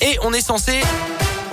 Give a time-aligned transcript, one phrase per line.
[0.00, 0.80] Et on est censé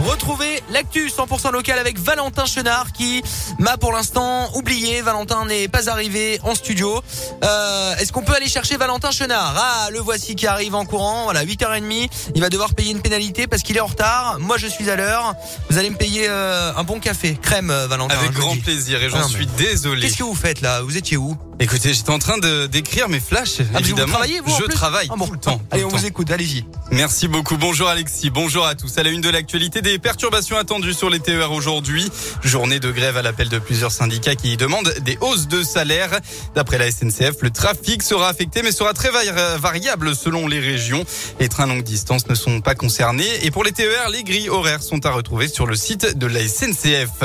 [0.07, 3.22] Retrouvez l'actu 100% local avec Valentin Chenard qui
[3.59, 5.02] m'a pour l'instant oublié.
[5.02, 7.01] Valentin n'est pas arrivé en studio.
[7.44, 9.54] Euh, Est-ce qu'on peut aller chercher Valentin Chenard?
[9.57, 11.25] Ah, le voici qui arrive en courant.
[11.25, 12.09] Voilà, 8h30.
[12.35, 14.38] Il va devoir payer une pénalité parce qu'il est en retard.
[14.39, 15.33] Moi, je suis à l'heure.
[15.70, 17.38] Vous allez me payer euh, un bon café.
[17.42, 18.16] Crème, euh, Valentin.
[18.18, 18.62] Avec grand dis.
[18.62, 20.02] plaisir et j'en suis désolé.
[20.04, 20.82] Qu'est-ce que vous faites là?
[20.84, 21.36] Vous étiez où?
[21.60, 24.05] Écoutez, j'étais en train de d'écrire mes flashs, Ah, évidemment.
[24.05, 24.74] Vous travaillez, vous, en Je plus?
[24.76, 25.26] travaille Ah, bon.
[25.26, 25.60] tout le temps.
[25.71, 25.98] Allez, le on temps.
[25.98, 26.30] vous écoute.
[26.30, 26.66] Allez-y.
[26.92, 27.58] Merci beaucoup.
[27.58, 28.30] Bonjour Alexis.
[28.30, 28.96] Bonjour à tous.
[29.00, 32.09] À la une de l'actualité, des perturbations attendues sur les TER aujourd'hui.
[32.43, 36.19] Journée de grève à l'appel de plusieurs syndicats qui demandent des hausses de salaire.
[36.55, 39.29] D'après la SNCF, le trafic sera affecté mais sera très vari-
[39.59, 41.03] variable selon les régions.
[41.39, 43.27] Les trains longue distance ne sont pas concernés.
[43.43, 46.47] Et pour les TER, les grilles horaires sont à retrouver sur le site de la
[46.47, 47.23] SNCF.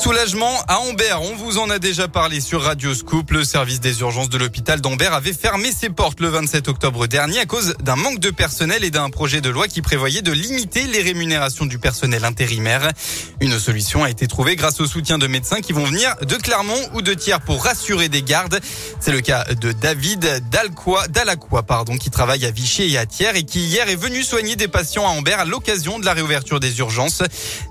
[0.00, 1.20] Soulagement à Ambert.
[1.20, 3.32] On vous en a déjà parlé sur Radio Scoop.
[3.32, 7.40] Le service des urgences de l'hôpital d'Ambert avait fermé ses portes le 27 octobre dernier
[7.40, 10.84] à cause d'un manque de personnel et d'un projet de loi qui prévoyait de limiter
[10.84, 12.90] les rémunérations du personnel intérimaire.
[13.42, 16.80] Une solution a été trouvée grâce au soutien de médecins qui vont venir de Clermont
[16.94, 18.58] ou de Thiers pour rassurer des gardes.
[19.00, 23.36] C'est le cas de David Dalcois, Dalacqua, pardon, qui travaille à Vichy et à Thiers
[23.36, 26.58] et qui hier est venu soigner des patients à Ambert à l'occasion de la réouverture
[26.58, 27.22] des urgences.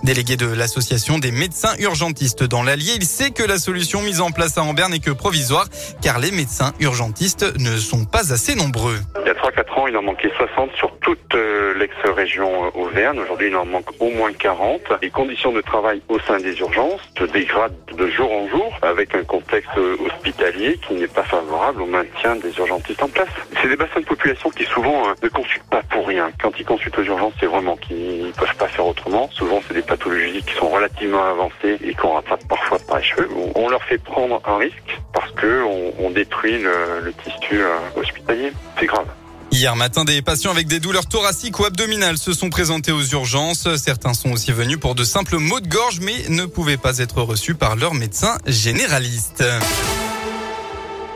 [0.04, 2.19] Délégué de l'association des médecins urgentistes
[2.50, 5.67] dans l'Allier, il sait que la solution mise en place à Ambert n'est que provisoire
[6.02, 8.98] car les médecins urgentistes ne sont pas assez nombreux.
[9.22, 13.20] Il y a 3-4 ans, il en manquait 60 sur toute euh, l'ex-région euh, Auvergne.
[13.20, 14.81] Aujourd'hui, il en manque au moins 40.
[15.02, 19.16] Les conditions de travail au sein des urgences se dégradent de jour en jour avec
[19.16, 23.30] un contexte euh, hospitalier qui n'est pas favorable au maintien des urgentistes en place.
[23.61, 26.31] C'est des bassins de population qui souvent ne consultent pas pour rien.
[26.42, 29.30] Quand ils consultent aux urgences, c'est vraiment qu'ils ne peuvent pas faire autrement.
[29.31, 32.09] Souvent, c'est des pathologies qui sont relativement avancées et qu'on
[32.48, 33.30] parfois par les cheveux.
[33.56, 35.64] On- leur fait prendre un risque parce que
[36.00, 38.52] on, détruit le, le tissu euh, hospitalier.
[38.80, 39.06] C'est grave.
[39.52, 43.68] Hier matin, des patients avec des douleurs thoraciques ou abdominales se sont présentés aux urgences.
[43.78, 47.22] Certains sont aussi venus pour de simples maux de gorge, mais ne pouvaient pas être
[47.22, 49.44] reçus par leur médecin généraliste.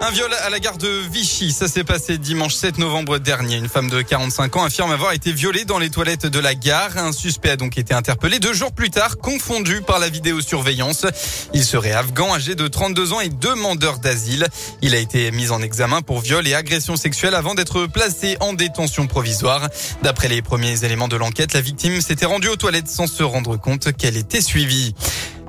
[0.05, 3.55] Un viol à la gare de Vichy, ça s'est passé dimanche 7 novembre dernier.
[3.55, 6.97] Une femme de 45 ans affirme avoir été violée dans les toilettes de la gare.
[6.97, 11.05] Un suspect a donc été interpellé deux jours plus tard, confondu par la vidéosurveillance.
[11.53, 14.45] Il serait afghan, âgé de 32 ans et demandeur d'asile.
[14.81, 18.51] Il a été mis en examen pour viol et agression sexuelle avant d'être placé en
[18.51, 19.69] détention provisoire.
[20.01, 23.55] D'après les premiers éléments de l'enquête, la victime s'était rendue aux toilettes sans se rendre
[23.55, 24.95] compte qu'elle était suivie.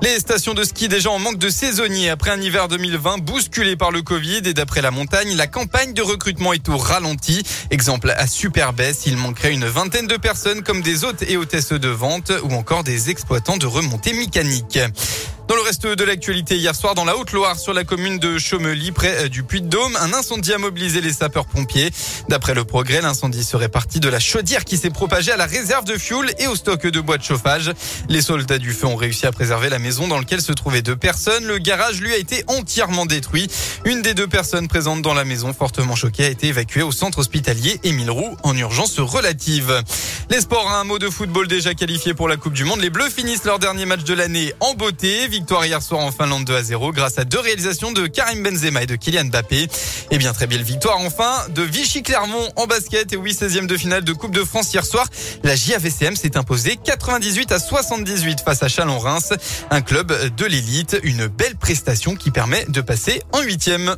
[0.01, 3.91] Les stations de ski déjà en manque de saisonniers après un hiver 2020 bousculé par
[3.91, 7.43] le Covid et d'après la montagne, la campagne de recrutement est au ralenti.
[7.71, 11.89] Exemple à Superbès, il manquerait une vingtaine de personnes comme des hôtes et hôtesses de
[11.89, 14.79] vente ou encore des exploitants de remontées mécaniques.
[15.47, 18.91] Dans le reste de l'actualité, hier soir dans la Haute-Loire, sur la commune de Chaumely,
[18.91, 21.91] près euh, du Puy-de-Dôme, un incendie a mobilisé les sapeurs-pompiers.
[22.29, 25.85] D'après le progrès, l'incendie serait parti de la chaudière qui s'est propagée à la réserve
[25.85, 27.71] de fioul et au stock de bois de chauffage.
[28.09, 30.95] Les soldats du feu ont réussi à préserver la maison dans laquelle se trouvaient deux
[30.95, 31.45] personnes.
[31.45, 33.47] Le garage, lui, a été entièrement détruit.
[33.85, 37.19] Une des deux personnes présentes dans la maison, fortement choquée, a été évacuée au centre
[37.19, 39.83] hospitalier Émile Roux en urgence relative.
[40.31, 42.81] Les sports, un mot de football déjà qualifié pour la Coupe du Monde.
[42.81, 45.27] Les Bleus finissent leur dernier match de l'année en beauté.
[45.35, 48.83] Victoire hier soir en Finlande 2 à 0 grâce à deux réalisations de Karim Benzema
[48.83, 49.67] et de Kylian Mbappé.
[50.09, 53.75] Et bien très belle victoire enfin de Vichy Clermont en basket et oui 16e de
[53.75, 55.05] finale de Coupe de France hier soir.
[55.43, 59.33] La JAVCM s'est imposée 98 à 78 face à Chalon-Reims,
[59.71, 60.97] un club de l'élite.
[61.03, 63.97] Une belle prestation qui permet de passer en huitième.